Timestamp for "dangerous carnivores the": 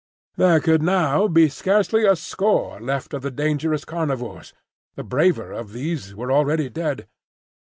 3.29-5.03